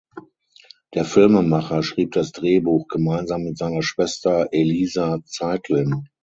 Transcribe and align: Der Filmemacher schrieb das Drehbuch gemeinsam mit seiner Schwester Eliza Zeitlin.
Der 0.95 1.05
Filmemacher 1.05 1.83
schrieb 1.83 2.13
das 2.13 2.31
Drehbuch 2.31 2.87
gemeinsam 2.87 3.43
mit 3.43 3.59
seiner 3.59 3.83
Schwester 3.83 4.47
Eliza 4.51 5.19
Zeitlin. 5.25 6.07